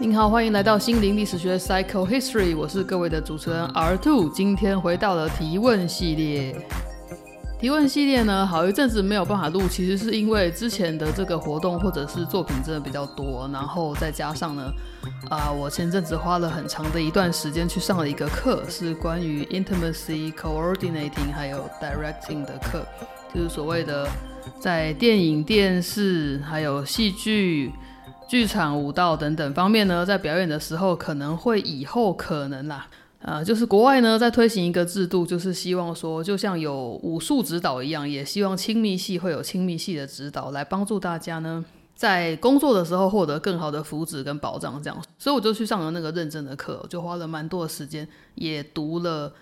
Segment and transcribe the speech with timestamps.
[0.00, 4.28] 您好，欢迎来到心灵历史学 Psycho History，我是各位的主持人 R Two。
[4.30, 6.77] 今天回到了提问系列。
[7.60, 14.72] 提问系列呢，好一阵子没有办法录，其实是因为之前的这个活动或者是作品真的比较多，然后再加上呢，
[15.28, 22.86] 啊，我前阵子花了很长的一段时间去上了一个课，是关于 intimacy coordinating 还有 directing 的课，
[23.34, 24.08] 就是所谓的
[24.60, 27.72] 在电影、电视还有戏剧。
[28.28, 32.86] 剧场、舞蹈等等方面呢，在表演的时候可能会以后可能啦，
[33.20, 44.80] 呃，就是国外呢在推行一个制度，就是希望说，就像有武术指导一样，也希望亲密戏会有亲密戏的指导，来帮助大家呢在工作的时候获得更好的福祉跟保障。
[44.82, 49.32] 这样，所以我就去上了那个认真的课，就花了蛮多的时间，也读了。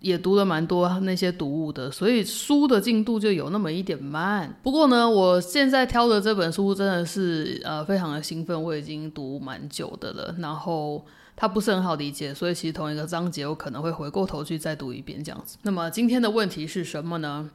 [0.00, 4.56] 也读了蛮多那些读物的，所以书的进度就有那么一点慢。
[4.62, 10.32] 不过呢，我现在挑的这本书真的是呃非常的兴奋，我已经读蛮久的了。
[10.38, 11.04] 然后
[11.40, 15.56] 它不是很好理解，所以其实同一个章节我可能会回过头去再读一遍这样子。
[15.62, 17.48] 那么今天的问题是什么呢？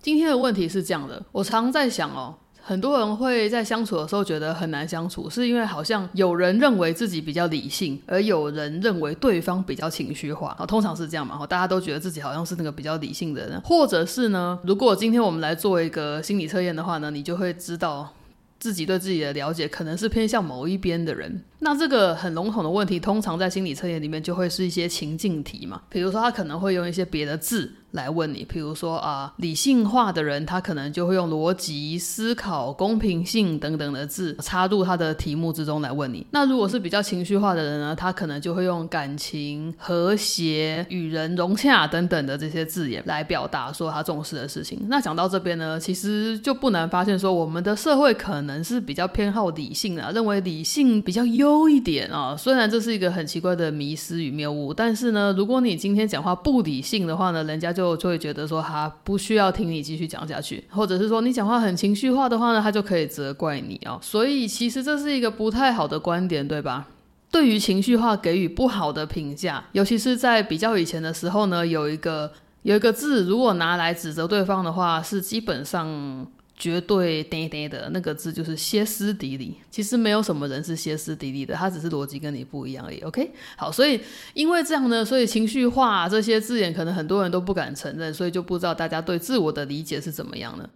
[0.00, 2.34] 今天的问题是这样的，我常在想哦。
[2.62, 10.54] 很多人会在相处的时候觉得很难相处，是因为好像有人认为自己比较理性，而有人认为对方比较情绪化。
[10.66, 11.36] 通常是这样嘛？
[11.36, 14.58] 哈，大家都觉得自己好像是那个比较理性的人，或者是呢？
[14.64, 18.14] 如果今天我们来做一个心理测验的话呢，你就会知道
[18.58, 21.42] 自己对自己的了解可能是偏向某一边的人。
[21.60, 25.82] 那这个很笼统的问题，通常在心理测验里面就会是一些情境题嘛？
[25.88, 27.72] 比如说，他可能会用一些别的字。
[27.92, 36.24] 来问你，比如说啊，理性化的人，他可能就会用逻辑思考、公平性等等的字插入他的题目之中来问你。
[36.30, 44.78] 那如果是比较情绪化的人呢，他可能就会用感情、和谐、与人融洽等等的这些字眼来表达说他重视的事情。
[44.88, 52.36] 那讲到这边呢，其实就不难发现说，我们的社会可能是比较偏好理性的，认为理性比较优一点啊。
[52.36, 63.98] 虽然这是一个很奇怪的迷思与谬误，但是呢，如果你今天讲话不理性的话呢，人家就就会觉得说他不需要听你继续讲下去，或者是说你讲话很情绪化的话呢，他就可以责怪你啊。
[64.02, 66.86] 所以其实这是一个不太好的观点，对吧？
[67.30, 76.26] 对于情绪化给予不好的评价，尤其是在比较以前的时候呢，有一个有一个字，如果拿来指责对方的话，是基本上。
[76.60, 83.00] 绝对呆呆的那个字就是歇斯底里，其实没有什么人是歇斯底里的，他只是逻辑跟你不一样而已。
[83.00, 83.98] OK，好，所以
[84.34, 90.68] 因为这样呢，所以情绪化这些字眼可能很多人都不敢承认，所以就不知道大家对自我的理解是怎么样的。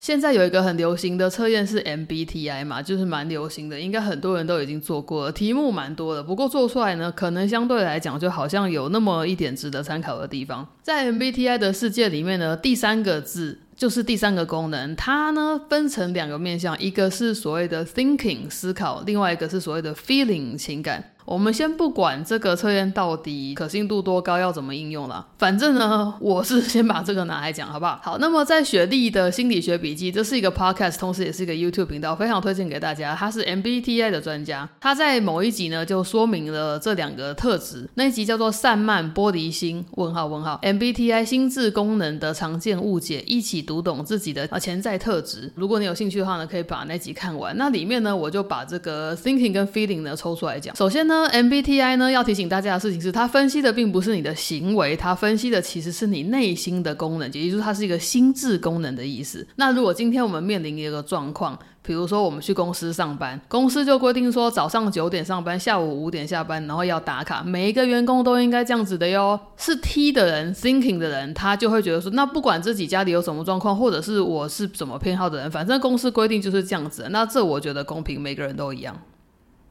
[0.00, 6.22] 现在有一个很流行的测验是 MBTI 嘛，就是蛮流行的，应该很多人都已经做过了，题目蛮多的。
[6.22, 10.66] 不过做出来呢，可能相对来讲就好像有那么一点值得参考的地方。
[10.82, 13.58] 在 MBTI 的世界里面呢，第三个字。
[13.80, 21.02] 就是第三个功能，它呢分成两个面向，一个是所谓的 thinking 思考，另外一个是所谓的 feeling 情感。
[21.24, 25.26] 我们先不管这个测验到底可信度多高，要怎么应用了。
[25.38, 28.00] 反正呢，我是先把这个拿来讲，好不好？
[28.02, 33.14] 好，那么在雪莉的心理学笔记，这是一个 podcast，同时也是一个 YouTube 频道，非常推荐给大家。
[33.14, 37.88] 他是 MBTI 的专家，他在某一集呢就说明了这两个特质。
[37.94, 45.52] 那一集叫做“散漫玻璃心”问号问号 MBTI 心智功能的常见误解，一起读懂自己的啊潜在特质。
[45.54, 47.56] 如果你有兴趣的话呢，可以把那集看完。
[47.56, 50.74] 那里面呢，我就把这个 thinking 跟 feeling 呢抽出来讲。
[50.76, 51.28] 首先呢。
[51.30, 59.46] MBTI 呢，要提醒大家的事情是，它分析的并不是你的行为，它分析的其实是你内心的功能，也就是它是一个心智功能的意思。
[59.56, 69.38] 那如果今天我们面临一个状况，比如说我们去公司上班，公司就规定说早上九点上班，下午五点下班，然后要打卡，每一个员工都应该这样子的哟。
[69.56, 77.08] 是 T 的人，thinking 的人，他就会觉得说，那不管自己家里有什么状况，或者是我是怎么偏好的人，反正公司规定就是这样子。
[77.10, 78.96] 那这我觉得公平，每个人都一样。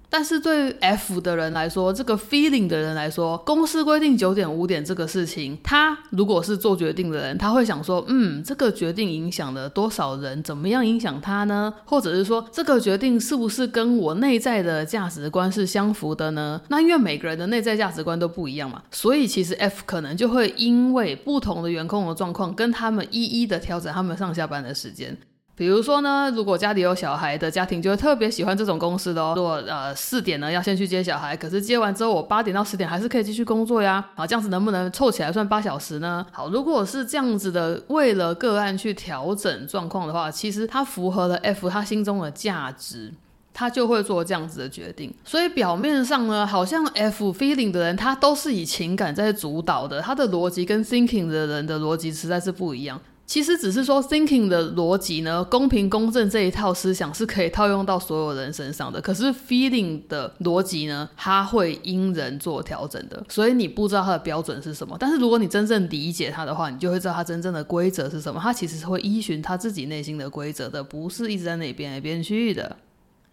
[0.09, 11.71] 但是对 F 的人来说，这个 feeling 的人来说，公司规定九点五点这个事情，他如果是做决定的人，他会想说，嗯，这个决定影响了多少人，怎么样影响他呢？
[11.85, 16.59] 或者是说，这个决定是不是跟我内在的价值观是相符的呢？
[16.69, 25.15] 那因为每个人的内在价值观都不一样嘛，所以其实 F 可能就会因为不同的员工的状况，跟他们一一的调整他们上下班的时间。
[25.59, 29.33] 比如说呢，如果家里有小孩的家庭，就会特别喜欢这种公司的哦。
[29.35, 34.01] 如果呃四点呢要先去接小孩，可是接完之后我八点到十点还是可以继续工作呀。
[34.15, 36.25] 好，这样子能不能凑起来算八小时呢？
[36.31, 43.11] 好，如果是这样子的，为了个案去调整状况的话，其实它符合了 F 他心中的价值，
[43.53, 45.13] 他就会做这样子的决定。
[45.25, 53.01] 所以表面上呢，好像 F feeling 的人，他都是以情感在主导的，他的逻辑跟 thinking 的人的逻辑实在是不一样。
[53.30, 59.00] 其实只是说，thinking 的逻辑呢，公平公正这一套思想是可以套用到所有人身上的。
[59.00, 63.24] 可是 feeling 的逻辑呢，它会因人做调整的。
[63.30, 68.40] 所以你不知道它的标准是什么，但是如果你真正理解它的话，你就会知道它真正的规则是什么。
[68.42, 72.76] 它其实是会依循它自己内心的规则的，不是一直在那边来边去的。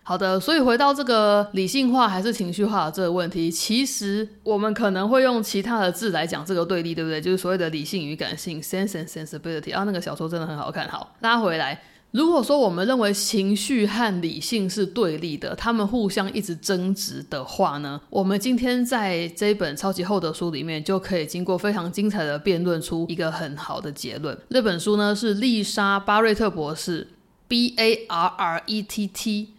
[0.08, 7.20] 好的，所以回到这个理性化还是情绪化的这个问题，其实我们可能会用其他的字来讲这个对立，对不对？
[7.20, 9.75] 就是所谓的理性与感性 （sense and sensibility）。
[9.75, 10.88] 啊，那个小说真的很好看。
[10.88, 11.82] 好，拉回来，
[12.12, 24.38] 如果说我们认为情绪和理性是对立的，他们互相一直争执的话呢，我们今天在这一本超级厚的书里面就可以经过非常精彩的辩论出一个很好的结论。
[24.50, 27.09] 那本书呢是丽莎·巴瑞特博士
[27.49, 29.56] （B A R R E T T）。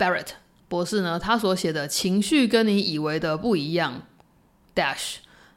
[0.00, 0.28] Barrett
[0.66, 4.00] 博士呢，他所写的情绪跟你以为的不一样。
[4.74, 5.16] Dash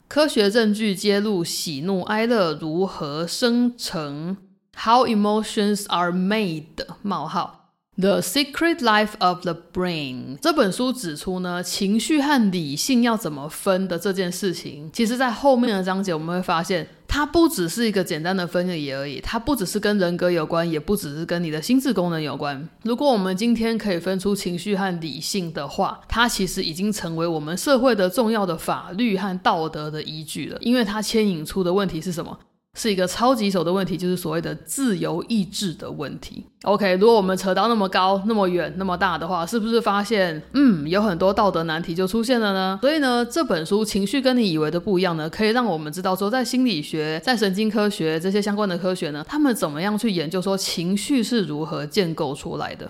[0.10, 4.36] 科学证据揭露喜怒哀乐如何生成
[4.76, 6.86] ，How emotions are made。
[7.02, 7.63] 冒号。
[7.96, 22.68] The Secret Life of the Brain 这本书指出呢，情绪和理性要怎么分的这件事情，其实在后面的章节我们会发现，它不只是一个简单的分离而已，它不只是跟人格有关，也不只是跟你的心智功能有关。
[22.82, 32.40] 如果我们今天可以分出情绪和理性的话，它其实已经成为我们社会的重要的法律和道德的依据了，因为它牵引出的问题是什么？
[32.80, 36.44] 是一个超级手的问题，就是所谓的自由意志的问题。
[36.64, 42.80] OK，如果我们扯到那么高、那么远、那么大的话，是不是发现，嗯，有很多道德难题就出现了呢？
[42.82, 52.90] 所以呢，这本书情绪跟你以为的不一样呢，可以让我们知道说，在心理学、在神经科学这些相关的科学呢，他们怎么样去研究说情绪是如何建构出来的？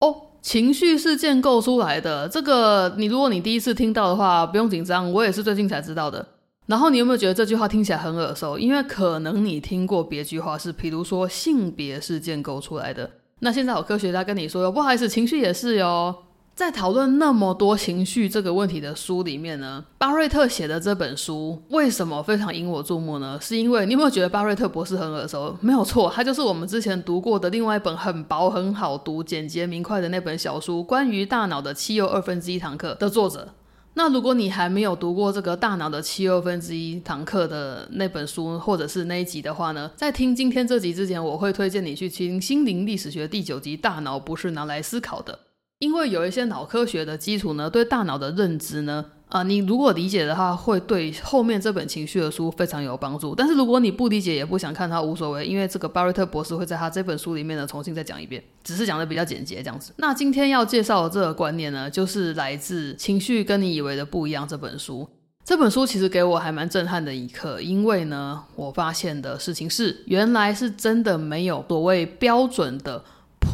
[0.00, 2.26] 哦，情绪是建构出来的。
[2.28, 6.26] 这个，你如果你第一次听到的话，不用紧张，我也是最近才知道的。
[6.66, 8.58] 然后你有没有觉得这句话听起来很耳熟？
[8.58, 13.08] 因为可能你听过别句话是，比如说性别是建构出来的。
[13.40, 16.14] 那现在有科学家跟你说，不好意思，情绪也是哟。
[16.54, 23.38] 在讨论那么多情绪这个问题的书里面呢，巴瑞特写的这本书为什么非常引我注目呢？
[23.42, 25.54] 是因为你有没有觉得巴瑞特博士很耳熟？
[25.60, 33.50] 没有错，他就是我们之前读过的另外一本很薄、很好读、简洁明快的那本小书《关于大脑的七又二分之一堂课》的作者。
[33.98, 45.32] 那如果你还没有读过这个大脑的七二分之一堂课的那本书，或者是那一集的话呢，在听今天这集之前，我会推荐你去听《心灵历史学》第九集《大脑不是拿来思考的》，
[45.78, 49.06] 因为有一些脑科学的基础呢，对大脑的认知呢。
[49.28, 53.34] 啊，你如果理解的话，会对后面这本情绪的书非常有帮助。
[53.34, 59.92] 但是如果你不理解，也不想看它，无所谓，因为这个巴瑞特博士会在他这本书里面呢重新再讲一遍，只是讲的比较简洁这样子。
[59.96, 65.08] 那今天要介绍的这个观念呢，就是来自《情绪跟你以为的不一样》这本书。
[65.44, 73.04] 这本书其实给我还蛮震撼的一刻，因为呢，我发现的事情是，原来是真的没有所谓标准的。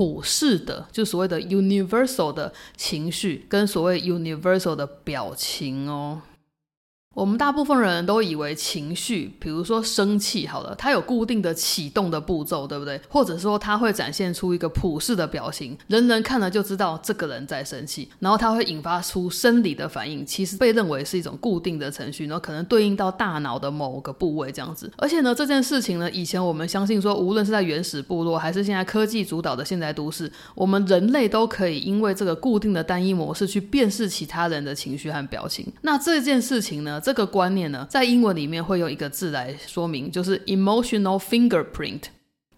[0.02, 6.22] 普世的，就所谓的 universal 的情绪，跟所谓 universal 的表情哦。
[7.14, 12.98] 我们大部分人都以为情绪，比如说生气，好了，它有固定的启动的步骤，对不对？
[13.08, 24.90] 或者说它会展现出一个普世的表情，人人看了就知道这个人在生气，然后它会引发出生理的反应，其实被认为是一种固定的程序，然后可能对应到大脑的某个部位这样子。
[24.96, 35.70] 而且呢，这件事情呢，以前我们相信说，无论是在原始部落，还是现在科技主导的现代都市，我们人类都可以因为这个固定的单一模式去辨识其他人的情绪和表情。
[35.82, 37.01] 那这件事情呢？
[37.02, 42.04] 这个观念呢，在英文里面会用一个字来说明，就是 emotional fingerprint，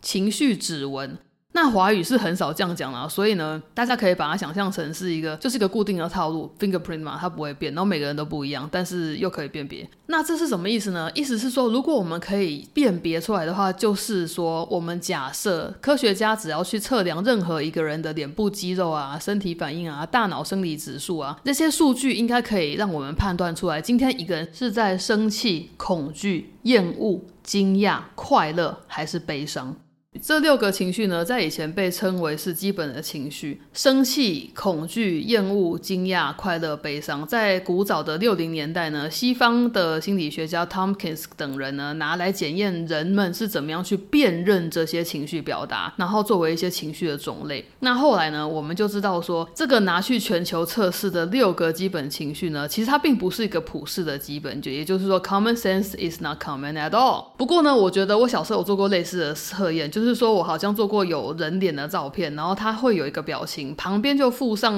[0.03, 1.17] 情绪指纹。
[1.57, 9.89] 那华语是很少这样讲了，所以呢，大家可以把它想象成是一个，就是一个固定的套路，fingerprint 嘛，它不会变，然后每个人都不一样，但是又可以辨别。
[10.07, 11.09] 那这是什么意思呢？
[11.15, 29.77] 意思是说，如果我们可以辨别出来的话，就是说，我们假设科学家只要去测量任何一个人的脸部肌肉啊、身体反应啊、大脑生理指数啊，这些数据应该可以让我们判断出来，今天一个人是在生气、恐惧、厌恶、惊讶、快乐还是悲伤。
[30.23, 37.27] 这六个情绪呢，在以前被称为是基本的情绪：生气、恐惧、厌恶、惊讶、快乐、悲伤。
[37.27, 47.65] 在古早的六零年代呢，西方的心理学家 Tomkins 等人呢，拿来检验人们是怎么样去辨认这些情绪表达，然后作为一些情绪的种类。
[47.81, 57.27] 那后来呢，我们就知道说，这个拿去全球测试的六个基本情绪呢，其实它并不是一个普世的基本，就也就是说，common sense is not common at all。
[57.37, 60.04] 不过呢，我觉得我小时候有做过类似的测验，就是。
[60.05, 64.75] 就是说我好像做过有人脸的照片，然后他会有一个表情，旁边就附上，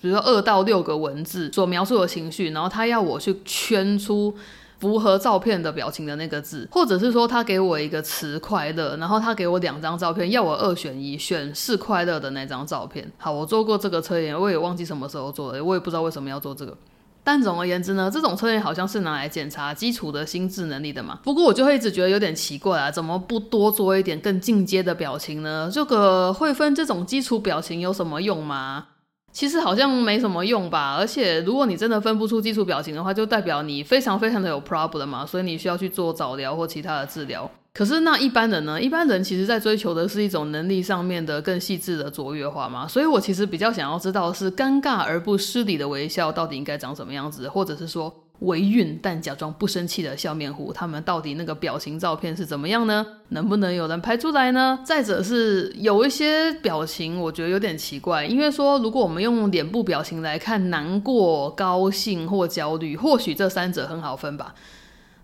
[0.00, 4.32] 比如说二到六个文字所描述的情绪，然后他要我去圈出
[4.78, 13.10] 符合照片的表情的那个字，或者是说他给我一个词快乐，然后他给我两张照片，要我二选一，选是快乐的那张照片。
[13.18, 16.76] 好，我做过这个测验，我也忘记什么时候做的，我也不知道为什么要做这个。
[17.24, 21.18] 但总而言之呢，这种测验好像是拿来检查基础的心智能力的嘛。
[21.24, 25.70] 不过我就会一直觉得有点奇怪啊，怎么不多做一点更进阶的表情呢？
[25.72, 28.88] 这个会分这种基础表情有什么用吗？
[29.34, 30.96] 其实好像没什么用吧。
[30.96, 37.50] 而且如果你真的分不出基础表情的话，就代表你非常非常的有 problem 嘛，所以你需要去做早疗或其他的治疗。
[37.74, 38.80] 可是那一般人呢？
[38.80, 42.86] 一般人其实在追求的是一种能力上面的更细致的卓越化嘛。
[42.86, 53.06] 所以我其实比较想要知道是尴尬而不失礼的微笑到底应该长什么样子，或者是说微孕但假装不生气的笑面虎，他们到底那个表情照片是怎么样呢？
[53.28, 54.80] 能不能有人拍出来呢？
[54.84, 64.54] 再者是有一些表情，我觉得有点奇怪，因为说如果我们用脸部表情来看难过、高兴或焦虑，或许这三者很好分吧。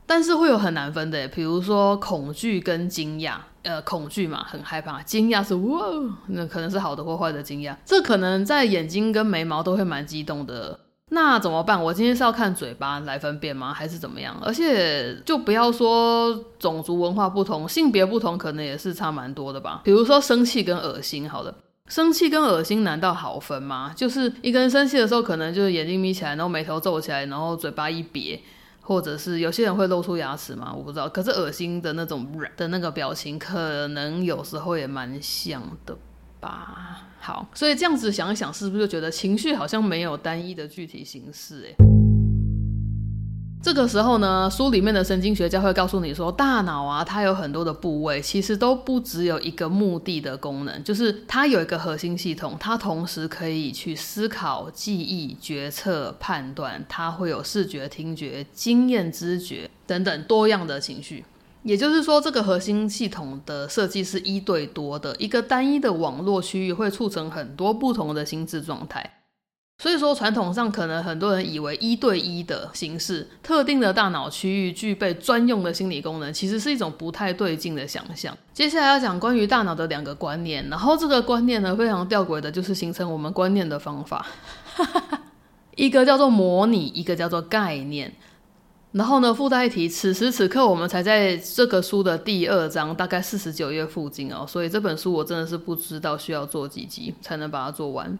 [0.06, 5.80] 但是会有很难分的，比如说恐惧跟惊讶，呃，恐惧嘛，很害怕；惊讶是哇，
[6.28, 7.76] 那可能是好的或坏的惊讶。
[7.84, 10.80] 这可能在眼睛跟眉毛都会蛮激动的。
[11.10, 11.82] 那怎么办？
[11.82, 13.74] 我今天是要看嘴巴来分辨吗？
[13.74, 14.36] 还是怎么样？
[14.42, 19.82] 而且就不要说种族文化不同、性别不同，可能也是差蛮多的吧。
[19.84, 21.54] 比如说生气跟恶心，好的，
[21.86, 23.92] 生气跟恶心难道好分吗？
[23.94, 28.40] 就是一个人生气的时候，可能就是眼睛眯起来，然后眉头皱起来，然后嘴巴一瘪。
[28.82, 30.74] 或者是有些人会露出牙齿吗？
[30.76, 31.08] 我不知道。
[31.08, 32.26] 可是恶心的那种
[32.56, 35.96] 的那个表情，可能有时候也蛮像的
[36.40, 37.02] 吧。
[37.20, 41.74] 好，所以这样子想一想，是不是就觉得情绪好像没有单一的具体形式？
[43.62, 61.22] 这个时候呢，书里面的神经学家会告诉你说，大脑啊，它有很多的部位，其实都不只有一个目的的功能，就是它有一个核心系统，它同时可以去思考、记忆、决策、判断，它会有视觉、听觉、经验、知觉等等多样的情绪。
[61.62, 69.18] 也就是说，这个核心系统的设计是一对多的，一个单一的网络区域会促成很多不同的心智状态。
[69.76, 78.36] 所以说，传统上可能很多人以为一对一的形式，特定的大脑区域具备专用的心理功能，其实是一种不太对劲的想象。
[78.52, 84.26] 接下来要讲关于大脑的两个观念，然后这个观念呢非常吊诡的，就是形成我们观念的方法，
[85.76, 88.14] 一个叫做模拟，一个叫做概念。
[88.92, 98.18] 然后呢，附带一提，此时此刻我们才在这个书的第二章，大概四十九页附近哦，所以这本书我真的是不知道需要做几集才能把它做完。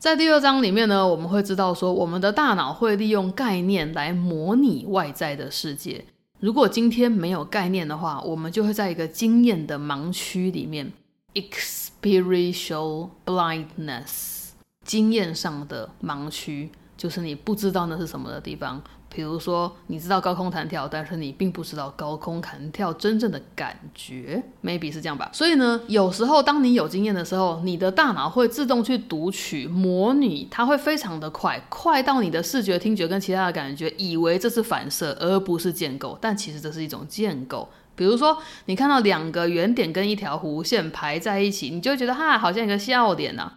[0.00, 6.04] 在第二章里面呢，我们会知道说，我们的大脑会利用概念来模拟外在的世界。
[6.40, 10.92] 如果今天没有概念的话，我们就会在一个经验的盲区里面
[11.34, 14.48] （experiential blindness），
[14.84, 18.82] 经验上的盲区，就是你不知道那是什么的地方。
[19.14, 25.28] 比如说，你知道高空弹跳，但是你并不知道高空弹跳真正的感觉，maybe 是这样吧。
[25.34, 37.68] 所以呢，有时候当你有经验的时候，你的大脑会自动去读取、模拟，它会非常的快，快到你的视觉、听觉跟其他的感觉，以为这是反射而不是建构，但其实这是一种建构。
[37.94, 43.52] 比如说，你看到两个圆点跟一条弧线排在一起，你就觉得哈，好像一个笑脸呐。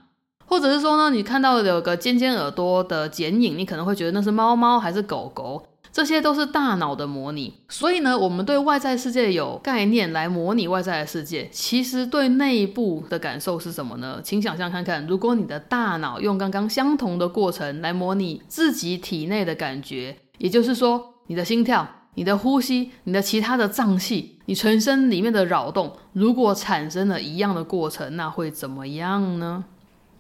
[0.45, 7.53] 或者是说呢，你看到有个尖尖耳朵的剪影，你可能会觉得那是猫猫还是狗狗，这些都是大脑的模拟。
[7.67, 14.19] 所以呢，我们对外在世界有概念来模拟外在的世界，其实对内部的感受是什么呢？
[14.23, 29.65] 请想象看看，如果你的大脑用刚刚相同的过程来模拟自己体内的感觉，也就是说，你的心跳、你的呼吸、你的其他的脏器、你全身里面的扰动，如果产生了一样的过程，那会怎么样呢？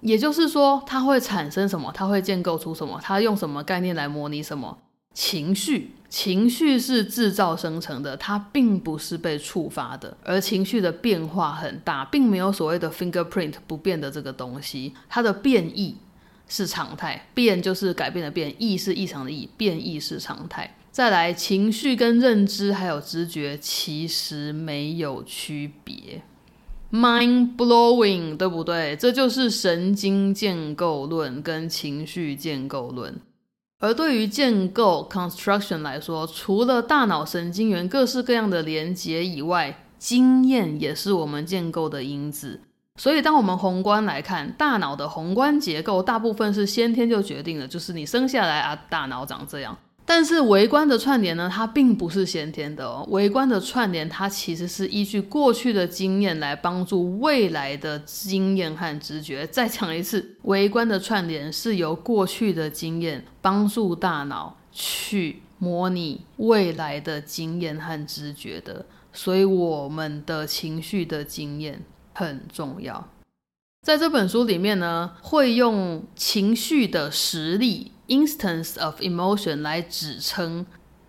[0.05, 1.91] 也就是说，它会产生什么？
[1.91, 2.99] 它会建构出什么？
[3.01, 4.77] 它用什么概念来模拟什么
[5.15, 5.95] 情绪？
[6.07, 10.15] 情绪是制造生成的，它并不是被触发的。
[10.23, 14.93] 而情绪的变化很大，并没有所谓的 fingerprint 不变的这个东西。
[15.09, 15.97] 它的变异
[16.47, 20.77] 是常态，变就是改变的变，异是异常的异，变异是常态。
[20.91, 26.21] 再来，情绪跟认知还有知觉其实没有区别。
[26.95, 28.95] Mind blowing，对不对？
[28.95, 33.19] 这就是神经建构论跟情绪建构论。
[33.79, 42.61] 而对于建构 construction 来说，除了大脑神经元各式各样的连接以外，经验也是我们建构的因子。
[42.97, 49.77] 所以，当我们宏观来看，大脑的宏观结构大部分是先天就决定了，就是你生下来啊，大脑长这样。
[50.05, 53.05] 但是微观的串联呢，它并不是先天的哦。
[53.09, 59.47] 微观的串联，它其实是依据过去的经验来帮助未来的经验和直觉。
[59.47, 68.85] 再讲一次，微观的串联是由过去的经验帮助大脑去模拟未来的经验和直觉的。
[69.11, 71.81] 所以，我们的情绪的经验。
[72.17, 73.09] 很重要，
[73.81, 80.65] 在这本书里面呢，会用情绪的实例 （instance of emotion） 来指称，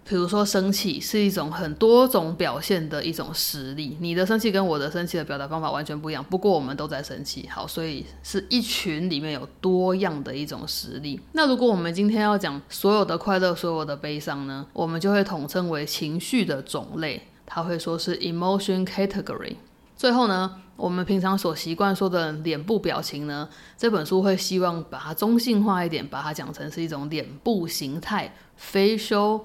[0.08, 3.96] 比如说生气是一种很多种表现的一种实例。
[4.00, 7.48] 你的生气跟我的生气的表达方法完全不一样，不过我们都在生气。
[7.48, 11.20] 好，所以是一群里面有多样的一种实例。
[11.32, 19.56] 那如果我们今天要讲所有的快乐、所有的悲伤呢，我们就会统称为情绪的种类，它会说是 emotion category。
[19.96, 20.60] 最后呢？
[20.76, 23.48] 我们平常所习惯说的脸部表情呢，
[23.78, 29.44] 这本书会希望把它中性化一点，把它讲成是一种脸部形态 （facial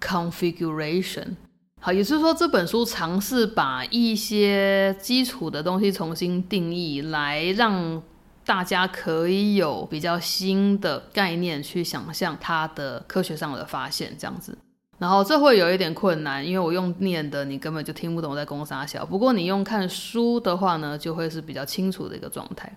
[0.00, 1.34] configuration）。
[1.80, 8.00] 好，也就是说这本书尝试把一些基础的东西重新定义，来让
[8.44, 14.56] 大家可以有比较新的概念去想象它的科学上的发现，这样子。
[15.00, 19.06] 然后这会有一点困难，因为我用念的，你根本就听不懂我在攻啥小。
[19.06, 22.70] 不过你用看书的话呢，就会是比较清楚的一个状态。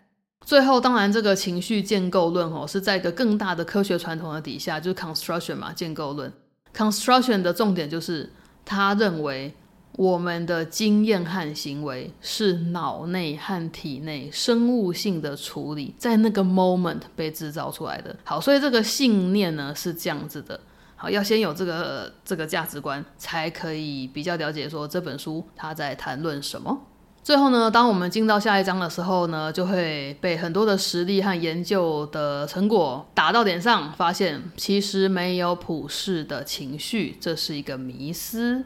[0.45, 6.31] 最后，当然这个情绪建构论哦，是在一个更大的科学传统的底下，就是 construction 嘛，建构论。
[6.73, 8.31] construction 的重点就是
[8.63, 9.53] 他认为
[9.97, 18.15] 我们的经验和行为是脑内和体内生物性的处理，在那个 moment 被制造出来的。
[18.23, 20.57] 好，所以这个信念呢是这样子的。
[21.03, 26.81] 好，要先有这个这个价值观，才可以比较了解说这本书它在谈论什么。
[27.21, 38.63] 最后呢，当我们进到下一章的时候呢，就会被很多的实例和研究的成果打到点上，发现其实没有普世的情绪，这是一个迷思。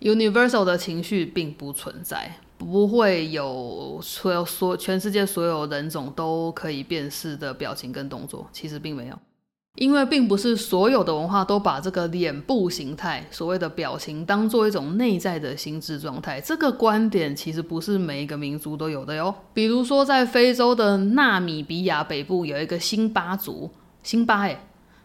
[0.00, 9.18] Universal 的情绪并不存在，不会有所有所全世界所有人种都可以辨识的表情跟动作，其实并没有。
[9.76, 16.38] 因为并不是所有的文化都把这个脸部形态、所谓的表情当做一种内在的心智状态。
[16.38, 19.34] 这个观点其实不是每一个民族都有的哟。
[19.54, 23.70] 比如说，在非洲的纳米比亚北部有一个辛巴族，
[24.02, 24.62] 辛巴哎，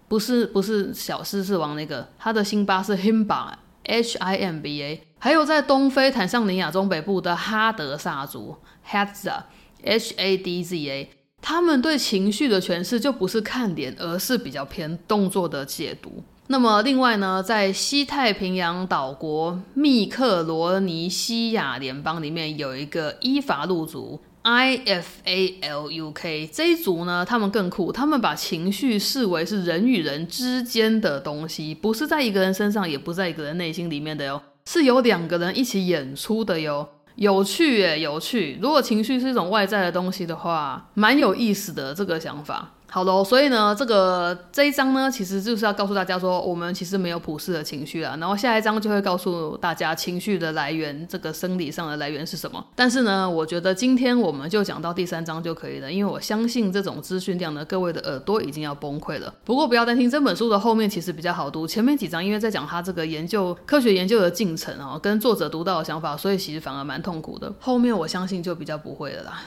[0.09, 5.01] 不是不是小狮子王那个，他的辛巴是 Himba，H I M B A。
[5.17, 11.09] 还有在东非坦桑尼亚中北部的哈德萨族，Hadza，H A D Z A。
[11.41, 16.23] 他们对情绪的诠释就不是看脸，而是比较偏动作的解读。
[16.47, 36.87] 那么，另外呢，在西太平洋岛国密克罗尼西亚联邦里面有一个伊法路族 （Ifaluk），这一族呢，他们更酷，他们把情绪视为是人与人之间的东西，不是在一个人身上，也不在一个人内心里面的哟，是由两个人一起演出的哟。
[37.17, 38.59] 有趣耶，有趣。
[38.61, 42.73] 如果情绪是一种外在的东西的话，蛮有意思的这个想法。
[42.89, 48.15] 好喽，所以呢，这个这一章呢，其实就是要告诉大家说，我们其实没有普世的情绪啊。
[48.17, 52.65] 然后下一章就会告诉大家情绪的来源，这个生理上的来源是什么。
[52.75, 59.33] 但是呢，我觉得今天我们就讲到第三章就可以了，因为我相信这种资讯量呢，各位的耳朵已经要崩溃了。
[59.43, 67.53] 不过不要担心，这本书的后面其实比较好读，前面几章因为在讲他这个研究科学研究的进程啊，跟作者读到的想法，所以其实反而蛮痛苦的。
[67.59, 69.41] 后面我相信就比较不会了啦。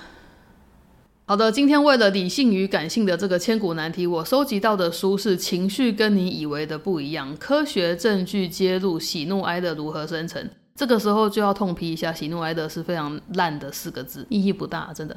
[1.30, 10.50] 好的，今天为了理性与感性的这个千古难题，我收集到的书是《情绪跟你以为的不一样》，科学证据揭露喜怒哀乐如何生成。
[10.74, 15.16] 这个时候就要痛批一下，喜怒哀乐是非常烂的四个字，意义不大，真的。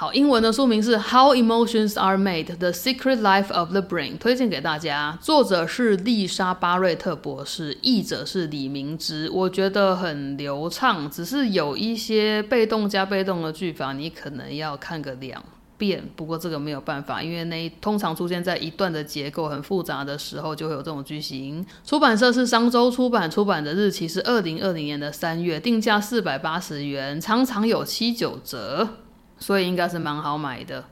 [0.00, 5.18] 好，英文的书名是《How Emotions Are Made: The Secret Life of the Brain》，推荐给大家。
[5.20, 9.28] 作者是丽莎巴瑞特博士，译者是李明之。
[9.28, 15.42] 我觉得很流畅，只是有一些被动加被动的句法，你可能要看个两
[15.76, 16.04] 遍。
[16.14, 21.66] 不过这个没有办法，因为那通常出现在一段的结构很复杂的时候，就会有这种句型。
[21.84, 28.88] 出版社是商周出版，出版的日期是二零二零年的三月，定价四百八十元，常常有七九折。
[29.38, 30.84] 所以应该是蛮好买的。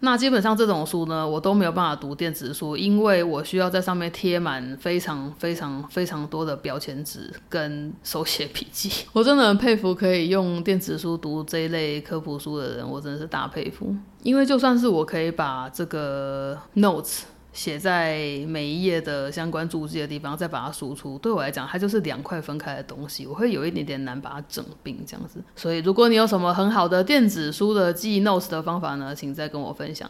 [0.00, 9.06] 那基本上这种书呢，我都没有办法读电子书，因为我需要在上面贴满非常非常非常多的标签纸跟手写笔记。
[9.12, 13.92] 我真的很佩服可以用电子书读这一类科普书的人，我真的是大佩服。
[14.22, 17.22] 因为就算是我可以把这个 notes。
[17.58, 18.16] 写在
[18.46, 25.42] 每一页的相关注记的地方，再把它输出，对我来讲，它就是两块分开的东西，我会有一点点难把它整并这样子。
[25.56, 30.08] 所以，如果你有什么很好的电子书的记忆 notes 的方法呢，请再跟我分享。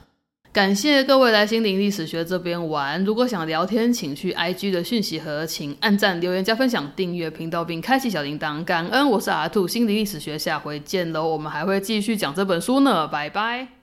[0.53, 3.03] 感谢各位来心灵历史学这边玩。
[3.05, 8.63] 如果想聊天，请去 IG 的讯息盒，请按赞、留言、加分享、订阅频道并开启小铃铛。
[8.63, 11.27] 感恩，我是阿兔，心灵历史学，下回见喽。
[11.27, 13.78] 我们还会继续讲这本书呢，拜拜。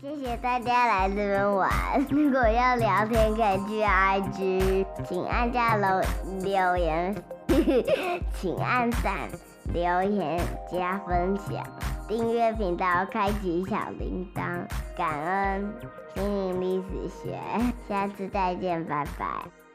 [0.00, 1.70] 谢谢大家来这边玩。
[2.10, 6.00] 如果要聊天，可以去 IG，请按下楼
[6.42, 7.14] 留言，
[8.38, 9.28] 请按赞、
[9.72, 10.38] 留言、
[10.70, 11.66] 加分享、
[12.06, 14.42] 订阅频道、开启小铃铛。
[14.96, 15.72] 感恩
[16.14, 17.38] 心灵历史学，
[17.88, 19.65] 下次再见，拜拜。